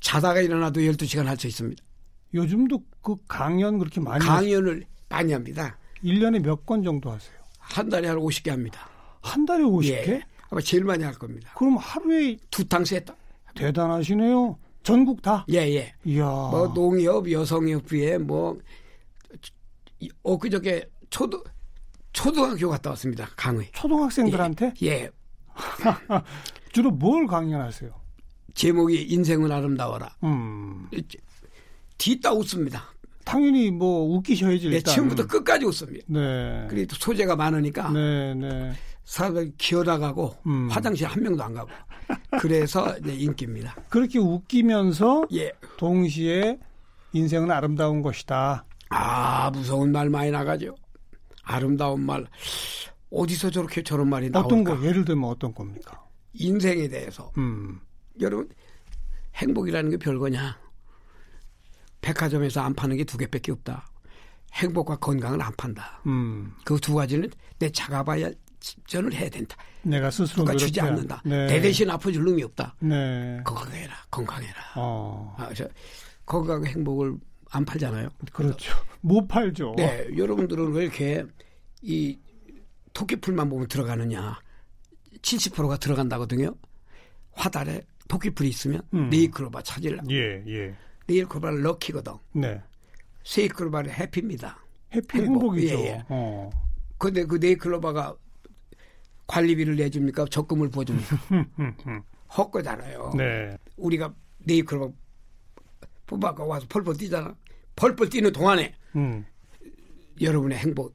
[0.01, 1.83] 자다가 일어나도 12시간 할 수 있습니다.
[2.35, 5.79] 요즘도 그 강연 그렇게 많이 강연을 많이 합니다.
[6.05, 7.33] 1년에 몇건 정도 하세요?
[7.59, 8.87] 한 달에 한 50개 합니다.
[9.23, 10.09] 한 달에 50개?
[10.09, 10.23] 예.
[10.51, 11.53] 아마 제일 많이 할 겁니다.
[11.57, 13.15] 그럼 하루에 두탕 셋다.
[13.55, 14.59] 대단하시네요.
[14.83, 15.45] 전국 다?
[15.51, 15.93] 예, 예.
[16.05, 16.25] 이야.
[16.25, 18.59] 뭐 농협, 여성협회에 뭐
[20.01, 21.41] 이- 엊그저께 초등
[22.13, 23.29] 초등학교 갔다 왔습니다.
[23.37, 23.69] 강의.
[23.75, 25.11] 초등학생들한테 예.
[26.73, 27.91] 주로 뭘 강연하세요?
[28.55, 30.15] 제목이 인생은 아름다워라.
[30.25, 30.89] 음.
[31.99, 32.85] 뒤따 웃습니다.
[33.25, 34.95] 당연히 뭐 웃기셔야지 네, 일단.
[34.95, 36.07] 처음부터 끝까지 웃습니다.
[36.09, 36.67] 네.
[36.71, 38.73] 그래도 소재가 많으니까 네, 네.
[39.09, 40.69] 사람들이 기어나가고 음.
[40.71, 41.71] 화장실 한 명도 안 가고
[42.41, 43.75] 그래서 이제 인기입니다.
[43.89, 45.51] 그렇게 웃기면서 예.
[45.79, 46.59] 동시에
[47.15, 48.67] 인생은 아름다운 것이다.
[48.91, 50.77] 아 무서운 말 많이 나가죠.
[51.43, 52.27] 아름다운 말
[53.11, 54.47] 어디서 저렇게 저런 말이 나올까?
[54.47, 56.05] 어떤 거 예를 들면 어떤 겁니까?
[56.35, 57.81] 인생에 대해서 음.
[58.21, 58.51] 여러분
[59.37, 60.59] 행복이라는 게 별거냐?
[62.03, 63.89] 백화점에서 안 파는 게 두 개밖에 없다.
[64.53, 66.03] 행복과 건강은 안 판다.
[66.07, 66.53] 음.
[66.67, 68.48] 그두 가지는 내 작아봐야 집
[68.87, 69.57] 전을 해야 된다.
[69.83, 71.23] 내가 스스로 누가 주지 않는다.
[71.25, 71.47] 네.
[71.47, 72.75] 내 대신 아파줄 놈이 없다.
[72.81, 73.41] 네.
[73.45, 74.55] 건강해라, 건강해라.
[74.77, 75.35] 어.
[75.39, 75.69] 아, 저
[76.27, 77.15] 건강 행복을
[77.51, 78.11] 안 팔잖아요.
[78.33, 78.75] 그렇죠.
[79.01, 79.75] 못 팔죠.
[79.77, 81.25] 네, 여러분들은 왜 이렇게
[81.81, 82.19] 이
[82.93, 84.39] 토끼풀만 보면 들어가느냐?
[85.23, 86.55] 70%가 들어간다거든요.
[87.33, 89.09] 화달에 토끼풀이 있으면 음.
[89.11, 89.99] 네이클로바 찾으려.
[90.11, 90.75] 예, 예.
[91.07, 92.13] 네이클로바는 럭키거든.
[92.33, 92.61] 네.
[93.25, 94.59] 세이클로바는 해피입니다.
[94.95, 95.43] 해피 행복.
[95.43, 95.75] 행복 이죠.
[95.81, 96.05] 예, 예.
[96.09, 96.51] 어.
[96.99, 98.17] 근데 그 네이클로바가
[99.29, 100.25] 관리비를 내줍니까?
[100.31, 101.17] 적금을 부어줍니까?
[102.37, 103.13] 헛거잖아요.
[103.17, 103.57] 네.
[103.77, 104.93] 우리가 네이클로바
[106.07, 107.35] 뽑아가 와서 펄펄 뛰잖아.
[107.77, 109.25] 펄펄 뛰는 동안에 음.
[110.21, 110.95] 여러분의 행복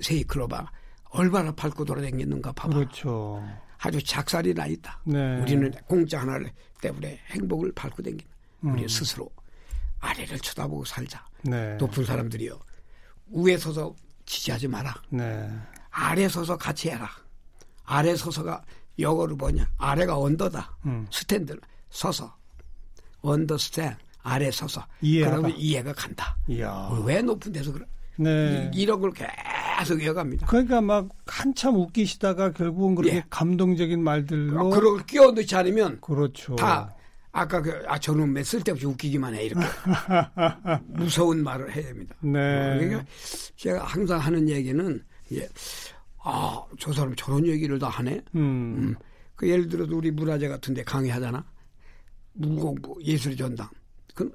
[0.00, 0.70] 세이클로바
[1.10, 2.74] 얼마나 밟고 돌아다녔는가 봐봐.
[2.74, 3.42] 그렇죠.
[3.78, 5.00] 아주 작살이 나 있다.
[5.04, 5.40] 네.
[5.40, 6.38] 우리는 공짜 하나
[6.82, 8.24] 때문에 행복을 밟고 다닌다.
[8.64, 8.72] 음.
[8.72, 9.30] 우리 스스로
[10.00, 11.24] 아래를 쳐다보고 살자.
[11.42, 11.76] 네.
[11.76, 12.58] 높은 사람들이요.
[13.30, 13.94] 위에 서서
[14.26, 15.00] 지지하지 마라.
[15.10, 15.48] 네.
[15.90, 17.08] 아래 서서 같이 해라.
[17.90, 18.62] 아래 서서가
[18.98, 19.66] 영어로 뭐냐?
[19.78, 20.76] 아래가 언더다.
[20.86, 21.06] 음.
[21.10, 21.58] 스탠드
[21.90, 22.34] 서서
[23.22, 25.36] understand 아래 서서 이해하다.
[25.36, 26.36] 그러면 이해가 간다.
[26.48, 26.90] 이야.
[27.04, 27.86] 왜 높은 데서 그래?
[28.16, 28.70] 네.
[28.74, 30.46] 이- 이런 걸 계속 이어갑니다.
[30.48, 33.24] 그러니까 막 한참 웃기시다가 결국은 그렇게 예.
[33.30, 36.56] 감동적인 말들로 그런 걸 끼워 넣지 않으면 그렇죠.
[36.56, 36.94] 다
[37.32, 39.44] 아까 그, 아, 저는 몇 쓸데없이 웃기기만 해.
[39.44, 39.64] 이렇게.
[40.88, 42.14] 무서운 말을 해야 됩니다.
[42.20, 42.30] 네.
[42.78, 43.04] 그러니까
[43.56, 45.48] 제가 항상 하는 얘기는, 예,
[46.20, 48.20] 아, 저 사람 저런 얘기를 다 하네?
[48.34, 48.94] 음.
[49.36, 51.44] 그 예를 들어서 우리 문화재 같은 데 강의하잖아.
[52.32, 53.68] 무공부, 예술의 전당.
[54.14, 54.30] 그,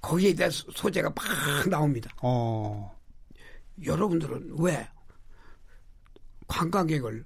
[0.00, 2.10] 거기에 대한 소- 소재가 막 나옵니다.
[2.22, 2.94] 어.
[3.84, 4.88] 여러분들은 왜
[6.46, 7.24] 관광객을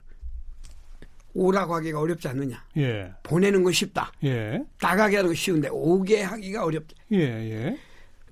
[1.34, 2.64] 오라고 하기가 어렵지 않느냐?
[2.78, 3.12] 예.
[3.22, 4.10] 보내는 건 쉽다.
[4.24, 4.58] 예.
[4.80, 6.94] 나가게 하는 건 쉬운데 오게 하기가 어렵다.
[7.12, 7.78] 예, 예.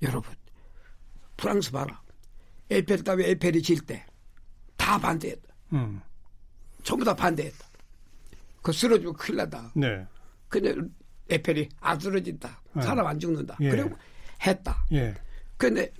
[0.01, 0.33] 여러분,
[1.37, 2.01] 프랑스 봐라.
[2.69, 4.03] 에펠탑에 에펠이 질 때
[4.77, 5.48] 다 반대했다.
[5.73, 6.01] 음.
[6.83, 7.67] 전부 다 반대했다.
[8.61, 9.71] 그 쓰러지면 큰일 난다.
[9.75, 10.05] 네.
[10.47, 10.75] 근데
[11.29, 12.61] 에펠이 안 쓰러진다.
[12.73, 12.81] 네.
[12.81, 13.57] 사람 안 죽는다.
[13.61, 13.69] 예.
[13.69, 13.95] 그리고
[14.45, 14.85] 했다.
[14.91, 15.13] 예.
[15.57, 15.91] 근데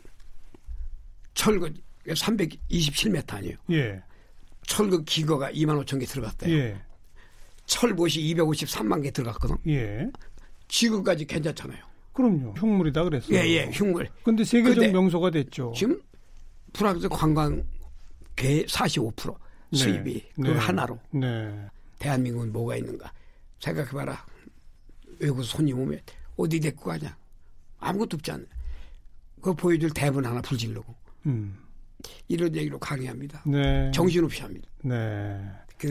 [1.34, 1.70] 철거
[2.06, 3.58] 327m 아니에요.
[3.72, 4.02] 예.
[4.66, 6.56] 철거 기거가 2만 5천 개 들어갔대요.
[6.56, 6.82] 예.
[7.66, 9.58] 철봇이 253만 개 들어갔거든.
[9.68, 10.10] 예.
[10.68, 11.84] 지금까지 괜찮잖아요.
[12.14, 12.54] 그럼요.
[12.58, 13.38] 흉물이다 그랬어요.
[13.38, 14.10] 예, 예, 흉물.
[14.24, 15.74] 근데 세계적 명소가 됐죠.
[15.76, 16.02] 지금
[16.74, 17.64] 프랑스 관광
[18.36, 19.36] 개 45%
[19.72, 20.32] 수입이 네.
[20.36, 20.58] 그 네.
[20.58, 21.68] 하나로 네.
[22.00, 23.12] 대한민국은 뭐가 있는가
[23.60, 24.26] 생각해봐라
[25.20, 26.00] 외국 손님 오면
[26.38, 27.16] 어디 데리고 가냐
[27.80, 28.48] 아무것도 없지 않아요
[29.36, 30.96] 그거 보여줄 대본 하나 불질르고
[31.28, 31.58] 음.
[32.28, 33.92] 이런 얘기로 강의합니다 네.
[33.92, 35.40] 정신없이 합니다 네.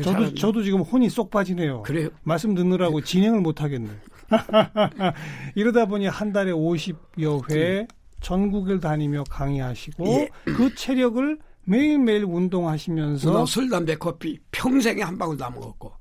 [0.03, 1.83] 저도 저도 지금 혼이 쏙 빠지네요.
[1.83, 3.88] 그래요 말씀 듣느라고 진행을 못 하겠네.
[5.57, 7.87] 이러다 보니 한 달에 50여 회
[8.21, 10.29] 전국을 다니며 강의하시고 예.
[10.45, 15.92] 그 체력을 매일매일 운동하시면서 너 술, 담배, 커피 평생에 한 방울도 안 먹었고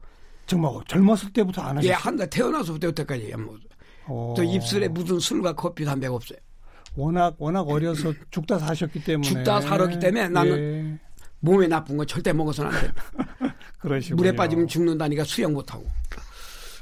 [0.45, 1.95] 정말 젊었을 때부터 안 예, 하셨어요.
[1.97, 3.67] 한달 태어나서부터 여태까지 안 먹었어요
[4.05, 6.39] 어, 또 입술에 묻은 술과 커피, 담배가 없어요
[6.95, 11.07] 워낙 워낙 어려서 죽다 사셨기 때문에 죽다 살았기 때문에 나는 예,
[11.39, 12.91] 몸에 나쁜 거 절대 먹어서는 안 돼.
[13.79, 14.15] 그러시군요.
[14.15, 15.85] 물에 빠지면 죽는다니까 수영 못 하고.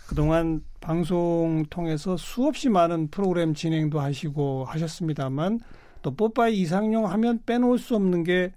[0.07, 5.59] 그동안 방송 통해서 수없이 많은 프로그램 진행도 하시고 하셨습니다만
[6.05, 8.53] 또 뽀빠이 이상용 하면 빼놓을 수 없는 게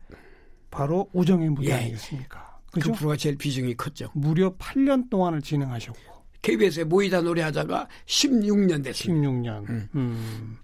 [0.70, 1.72] 바로 오정의 무대 예.
[1.76, 2.58] 아니겠습니까?
[2.72, 2.92] 그 그죠?
[2.92, 4.10] 프로가 제일 비중이 컸죠.
[4.12, 5.98] 무려 8년 동안을 진행하셨고
[6.42, 9.30] KBS에 모이다 노래하자가 16년 됐습니다.
[9.30, 9.88] 16년.
[9.94, 10.58] 음.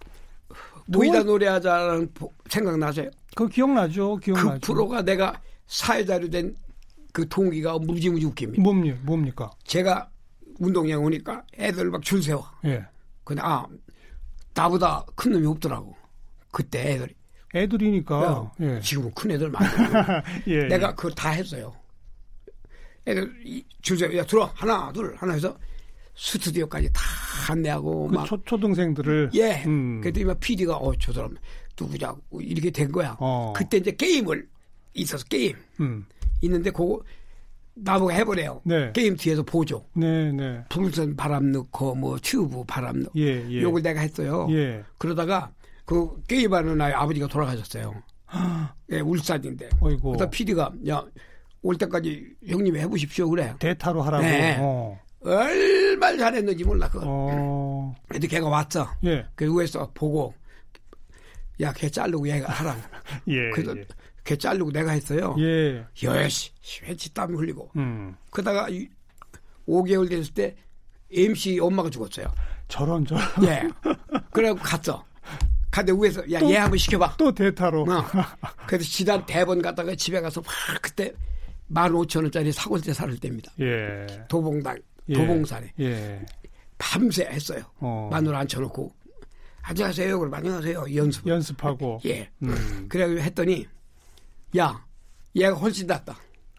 [0.85, 3.09] 모이다 또- 노래하자라는 보- 생각나세요?
[3.35, 4.17] 그거 기억나죠?
[4.17, 4.51] 기억나죠?
[4.51, 8.63] 그 프로가 내가 사회자료 된그 동기가 무지무지 웃깁니다.
[8.63, 9.51] 뭡니, 뭡니까?
[9.65, 10.11] 제가
[10.59, 12.45] 운동장 오니까 애들 막 줄 세워.
[12.67, 12.85] 예.
[13.25, 13.65] 근데 아
[14.53, 15.97] 나보다 큰 놈이 없더라고.
[16.55, 17.15] 그때 애들이.
[17.55, 18.53] 애들이니까.
[18.61, 18.81] 예.
[18.81, 20.23] 지금은 큰 애들 많아.
[20.47, 20.65] 예.
[20.69, 21.75] 내가 그걸 다 했어요.
[23.07, 24.17] 애들 이- 줄 세워.
[24.17, 25.57] 야 들어 하나 둘 하나 해서
[26.17, 27.01] 스튜디오까지 다
[27.51, 29.31] 안내하고 그 막 초, 초등생들을.
[29.35, 29.63] 예.
[29.67, 30.01] 음.
[30.01, 31.37] 그랬더니 막 PD가 어저 사람
[31.79, 33.17] 누구냐고 이렇게 된 거야.
[33.19, 33.53] 어.
[33.55, 34.49] 그때 이제 게임을
[34.95, 36.07] 있어서 게임 음.
[36.41, 37.03] 있는데 그거
[37.75, 38.61] 나보고 해보래요.
[38.65, 38.93] 네.
[38.93, 39.85] 게임 뒤에서 보죠.
[39.95, 40.65] 네, 네.
[40.71, 43.61] 불선 바람 넣고 뭐 튜브 바람 넣고 예, 예.
[43.63, 44.47] 요걸 내가 했어요.
[44.51, 44.85] 예.
[44.99, 45.53] 그러다가
[45.85, 48.03] 그 게임하는 날 아버지가 돌아가셨어요.
[48.93, 49.69] 예, 울산인데.
[49.81, 50.13] 어이고.
[50.13, 51.05] 그러다 PD가 야
[51.67, 53.55] 올 때까지 형님 해보십시오 그래.
[53.59, 54.23] 대타로 하라고.
[54.23, 54.59] 네.
[54.61, 55.01] 어.
[55.25, 57.05] 얼마나 잘했는지 몰라 그거.
[57.09, 57.95] 어.
[58.07, 58.87] 근데 걔가 왔어.
[59.05, 59.25] 예.
[59.35, 60.35] 그 위에서 보고
[61.63, 62.77] 야 걔 자르고 얘가 하라.
[63.29, 63.49] 예.
[63.55, 63.87] 그래서 예.
[64.25, 65.35] 걔 자르고 내가 했어요.
[65.39, 65.87] 예.
[66.03, 66.51] 여시
[66.87, 67.71] 왠지 땀 흘리고.
[67.77, 68.15] 음.
[68.31, 68.89] 그러다가 이-
[69.67, 70.55] 5개월 됐을 때
[71.11, 72.31] MC 엄마가 죽었어요.
[72.69, 73.63] 저런 저런 예.
[74.33, 75.03] 그래갖고 갔어.
[75.75, 77.17] 갔는데 위에서 야 얘 한번 시켜봐.
[77.19, 77.83] 또 대타로.
[77.83, 78.05] 어.
[78.67, 81.13] 그래서 지난 대본 갔다가 집에 가서 막 그때
[81.73, 83.53] 15,000원짜리 사골대 살을 때입니다.
[83.61, 84.07] 예.
[84.29, 85.15] 도봉당, 예.
[85.15, 85.73] 도봉산에.
[85.81, 86.25] 예.
[86.79, 87.65] 밤새 했어요.
[87.79, 88.09] 어.
[88.13, 88.95] 마누라 앉혀놓고.
[89.63, 90.19] 안녕하세요.
[90.19, 90.85] 그럼 안녕하세요.
[90.95, 91.27] 연습.
[91.27, 92.01] 연습하고.
[92.05, 92.31] 예.
[92.43, 92.87] 음.
[92.89, 93.67] 그래가지고 했더니,
[94.59, 94.85] 야,
[95.35, 96.17] 얘가 훨씬 낫다.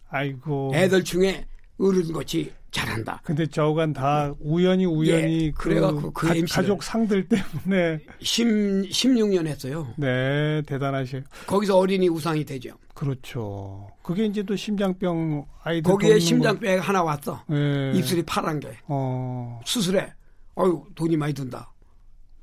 [0.08, 0.72] 아이고.
[0.74, 1.46] 애들 중에
[1.78, 3.20] 어른 같이 잘한다.
[3.24, 6.34] 근데 저간 다 우연히 우연히 예, 그 그래갖고 그 가.
[6.50, 8.44] 가족 상들 때문에 10,
[8.90, 9.88] 16년 했어요.
[9.96, 11.20] 네 대단하셔.
[11.46, 12.70] 거기서 어린이 우상이 되죠.
[12.94, 13.88] 그렇죠.
[14.02, 17.42] 그게 이제 또 심장병 아이들 거기에 심장병 하나 왔어.
[17.46, 17.92] 거- 예.
[17.94, 18.68] 입술이 파란 게.
[18.88, 19.60] 어.
[19.64, 20.12] 수술해.
[20.58, 21.72] 어유 돈이 많이 든다.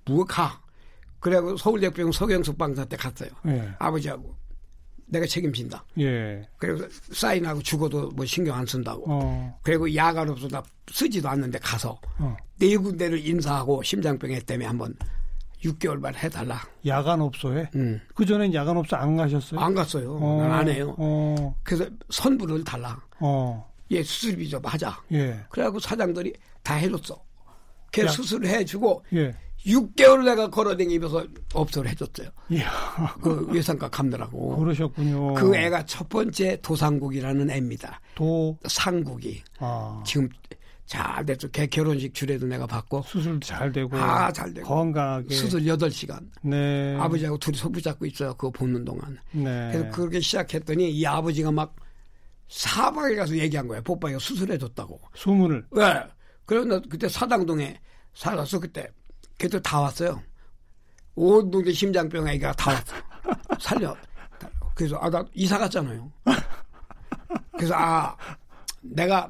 [0.05, 0.59] 뭐 가.
[1.19, 3.29] 그래고 서울대병 서경숙 방사한테 갔어요.
[3.47, 3.69] 예.
[3.79, 4.35] 아버지하고.
[5.13, 5.85] 내가 책임진다.
[5.99, 6.41] 예.
[6.57, 9.03] 그래서 사인하고 죽어도 뭐 신경 안 쓴다고.
[9.07, 9.59] 어.
[9.61, 12.35] 그리고 야간 없어 나 쓰지도 않는데 가서 어.
[12.57, 14.95] 네 군데를 인사하고 심장병 때문에 한번
[15.63, 16.61] 6개월만 해달라.
[16.85, 18.01] 야간 업소에 음.
[18.15, 19.59] 그 전엔 야간 업소 안 가셨어요?
[19.59, 20.17] 안 갔어요.
[20.19, 20.41] 어.
[20.41, 20.95] 난안 해요.
[20.97, 21.55] 어.
[21.63, 22.99] 그래서 선불을 달라.
[23.19, 23.71] 어.
[23.91, 24.99] 얘 수술비 좀 하자.
[25.11, 25.39] 예.
[25.49, 27.23] 그래갖고 사장들이 다 해줬어.
[27.91, 28.07] 걔 야.
[28.07, 29.33] 수술을 해주고 예.
[29.65, 32.29] 6개월 내가 걸어다니면서 업소를 해줬어요.
[32.49, 32.69] 이야.
[33.21, 34.57] 그 외상값 갚느라고.
[34.57, 35.33] 그러셨군요.
[35.35, 37.99] 그 애가 첫 번째 도상국이라는 애입니다.
[38.15, 39.41] 도 상국이.
[39.59, 40.03] 아.
[40.05, 40.27] 지금
[40.85, 41.49] 잘 됐죠.
[41.51, 43.03] 걔 결혼식 주례도 내가 받고.
[43.07, 44.67] 수술도 잘 되고 아, 잘 되고.
[44.67, 46.19] 건강하게 수술 8시간.
[46.41, 46.97] 네.
[46.99, 48.33] 아버지하고 둘이 손 붙잡고 있어요.
[48.33, 49.17] 그거 보는 동안.
[49.31, 49.69] 네.
[49.71, 51.73] 그래서 그렇게 시작했더니 이 아버지가 막
[52.49, 53.81] 사방에 가서 얘기한 거예요.
[53.83, 54.99] 뽀빠이가 수술해 줬다고.
[55.15, 56.03] 소문을 왜?
[56.45, 57.79] 그래서 나 그때 사당동에
[58.13, 58.87] 살았어 그때.
[59.37, 60.21] 걔들 다 왔어요.
[61.15, 62.95] 온 동네 심장병 애기가 다 왔어.
[63.59, 63.95] 살려.
[64.75, 66.11] 그래서 아 나 이사 갔잖아요.
[67.57, 68.15] 그래서 아
[68.81, 69.29] 내가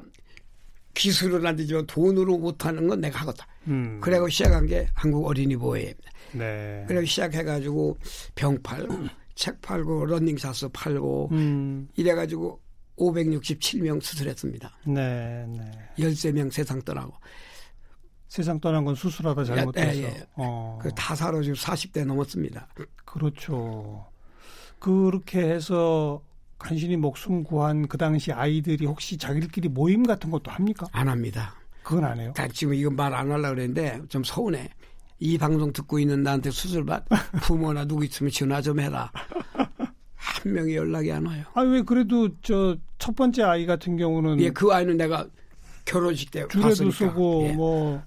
[0.94, 3.46] 기술을 안 되지만 돈으로 못하는 건 내가 하겠다.
[3.66, 4.00] 음.
[4.00, 6.10] 그래고 시작한 게 한국 어린이 보호회입니다.
[6.32, 6.84] 네.
[6.88, 7.98] 그래고 시작해가지고
[8.34, 11.88] 병 팔고 책 팔고 러닝셔츠 팔고 음.
[11.96, 12.60] 이래가지고
[12.96, 14.78] 567명 수술했습니다.
[14.86, 15.70] 네, 네.
[15.98, 17.12] 13명 세상 떠나고.
[18.34, 19.96] 세상 떠난 건 수술하다 잘못해서.
[19.96, 20.26] 예, 예.
[20.34, 20.76] 어.
[20.82, 22.66] 그다 살아 지금 40대 넘었습니다.
[23.04, 24.06] 그렇죠.
[24.80, 26.20] 그렇게 해서
[26.58, 30.84] 간신히 목숨 구한 그 당시 아이들이 혹시 자기들끼리 모임 같은 것도 합니까?
[30.90, 31.54] 안 합니다.
[31.84, 32.32] 그건 안 해요.
[32.34, 34.68] 나 지금 이건 말 안 하려고 그랬는데 좀 서운해.
[35.20, 37.04] 이 방송 듣고 있는 나한테 수술받
[37.44, 39.12] 부모나 누구 있으면 전화 좀 해라.
[40.16, 41.44] 한한 명이 연락이 안 와요.
[41.54, 45.28] 아 왜 그래도 저 첫 번째 아이 같은 경우는 예, 그 아이는 내가
[45.84, 46.96] 결혼식 때 줄에도 봤으니까.
[46.96, 47.52] 쓰고 예.
[47.52, 48.02] 뭐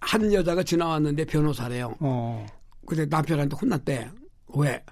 [0.00, 1.96] 한 여자가 지나왔는데 변호사래요.
[2.00, 2.46] 어.
[2.86, 4.10] 근데 남편한테 혼났대.
[4.56, 4.84] 왜?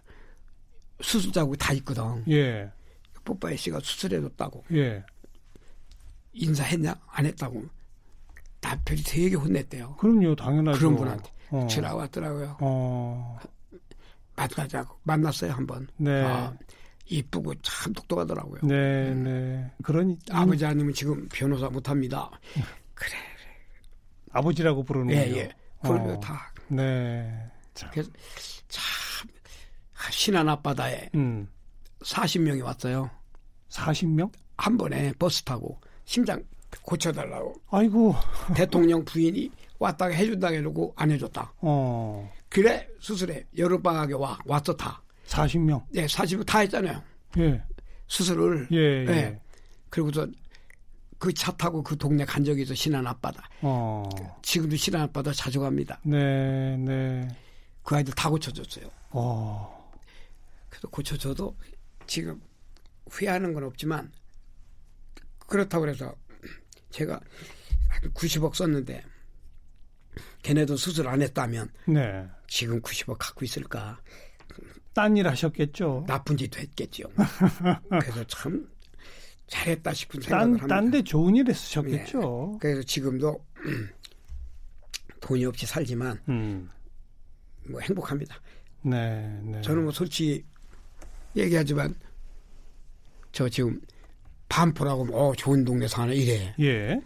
[1.00, 2.24] 수술 자국이 다 있거든.
[2.28, 2.70] 예.
[3.24, 4.64] 뽀빠이 씨가 수술해줬다고.
[4.72, 5.02] 예.
[6.32, 6.94] 인사했냐?
[7.06, 7.64] 안 했다고.
[8.60, 9.96] 남편이 되게 혼냈대요.
[9.96, 10.78] 그럼요, 당연하죠.
[10.78, 11.30] 그런 분한테.
[11.50, 11.66] 어.
[11.68, 12.56] 전화 왔더라고요.
[12.60, 13.38] 어.
[14.36, 14.98] 만나자고.
[15.04, 15.86] 만났어요, 한 번.
[15.96, 16.24] 네.
[16.24, 16.52] 아,
[17.06, 18.60] 이쁘고 참 똑똑하더라고요.
[18.62, 19.70] 네, 네.
[19.82, 22.30] 그런 아버지 아니면 지금 변호사 못합니다.
[22.94, 23.16] 그래,
[24.34, 25.36] 아버지라고 부르는 예, 거요.
[25.36, 25.50] 예.
[25.82, 26.20] 그러면 어.
[26.20, 26.52] 다.
[26.68, 27.32] 네.
[27.72, 27.90] 참.
[27.92, 28.10] 그래서
[28.68, 29.28] 참,
[30.10, 31.48] 신안 앞바다에 음.
[32.02, 33.10] 40명이 왔어요.
[33.70, 34.30] 40명?
[34.56, 36.42] 한 번에 버스 타고 심장
[36.82, 37.54] 고쳐달라고.
[37.70, 38.14] 아이고.
[38.54, 41.52] 대통령 부인이 왔다가 해준다고 해놓고 안 해줬다.
[41.58, 42.32] 어.
[42.48, 45.02] 그래, 수술에 여름방학에 와, 왔어, 다.
[45.26, 45.82] 40명.
[45.94, 47.02] 예, 40명 다 했잖아요.
[47.38, 47.62] 예.
[48.06, 48.68] 수술을.
[48.72, 49.06] 예, 예.
[49.08, 49.40] 예.
[49.90, 50.26] 그리고서
[51.24, 53.48] 그 차 타고 그 동네 간 적이 있어, 신안 앞바다.
[53.62, 54.06] 어.
[54.42, 55.98] 지금도 신안 앞바다 자주 갑니다.
[56.04, 57.26] 네, 네.
[57.82, 58.90] 그 아이들 다 고쳐줬어요.
[59.10, 59.90] 어.
[60.68, 61.56] 그래서 고쳐줘도
[62.06, 62.42] 지금
[63.10, 64.12] 후회하는 건 없지만
[65.46, 66.14] 그렇다고 그래서
[66.90, 67.18] 제가
[67.88, 69.02] 한 90억 썼는데
[70.42, 72.26] 걔네도 수술 안 했다면 네.
[72.48, 73.98] 지금 90억 갖고 있을까
[74.92, 76.04] 딴 일 하셨겠죠.
[76.06, 77.04] 나쁜 짓도 했겠죠.
[77.88, 78.68] 그래서 참
[79.46, 80.66] 잘했다 싶은 생각을 딴, 합니다.
[80.66, 82.58] 딴데 좋은 일에 쓰셨겠죠.
[82.60, 83.44] 그래서 지금도
[85.20, 86.68] 돈이 없이 살지만 음.
[87.68, 88.36] 뭐 행복합니다.
[88.82, 89.60] 네, 네.
[89.62, 90.44] 저는 뭐 솔직히
[91.36, 91.94] 얘기하지만
[93.32, 93.80] 저 지금
[94.48, 96.54] 반포라고 뭐 어, 좋은 동네 사는 이래.
[96.60, 97.00] 예.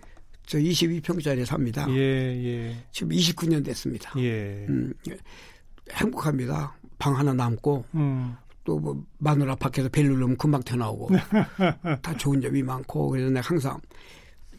[0.44, 1.86] 저 22평짜리 삽니다.
[1.90, 2.76] 예, 예.
[2.90, 4.12] 지금 29년 됐습니다.
[4.18, 4.66] 예.
[4.68, 4.92] 음,
[5.92, 6.76] 행복합니다.
[6.98, 8.34] 방 하나 남고 음.
[8.68, 11.08] 또 뭐 마누라 밖에서 벨 누르면 금방 튀어나오고
[12.02, 13.80] 다 좋은 점이 많고 그래서 내가 항상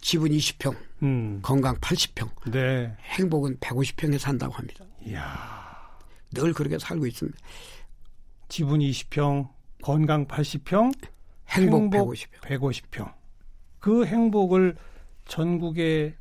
[0.02, 1.40] 집은 20평, 음.
[1.44, 2.96] 건강 80평, 네.
[3.04, 4.86] 행복은 150평에 산다고 합니다.
[5.06, 5.20] 이야.
[6.32, 7.38] 늘 그렇게 살고 있습니다.
[8.48, 9.50] 지분 20평,
[9.84, 10.92] 건강 80평,
[11.50, 12.42] 행복, 150평.
[12.42, 13.14] 150평.
[13.80, 14.76] 그 행복을
[15.26, 16.16] 전국의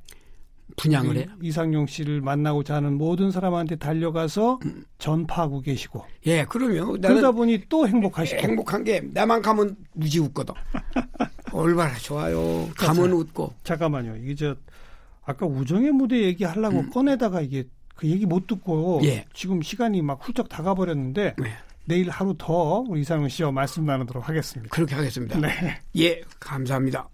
[0.76, 1.26] 분양을 해요.
[1.42, 4.60] 이상용 씨를 만나고자 하는 모든 사람한테 달려가서
[4.98, 10.54] 전파하고 계시고 예, 그러면 그러다 보니 또 행복하시고 행복한 게 나만 가면 무지 웃거든.
[11.52, 12.68] 얼마나 좋아요.
[12.76, 13.54] 가면 웃고.
[13.64, 14.16] 잠깐만요.
[14.16, 14.54] 이게 저
[15.24, 19.04] 아까 우정의 무대 얘기하려고 꺼내다가 이게 그 얘기 못 듣고 음.
[19.04, 19.24] 예.
[19.34, 21.52] 지금 시간이 막 훌쩍 다가버렸는데 네,
[21.84, 24.70] 내일 하루 더 우리 이상용 씨와 말씀 나누도록 하겠습니다.
[24.72, 25.38] 그렇게 하겠습니다.
[25.40, 25.80] 네.
[25.96, 27.08] 예, 감사합니다.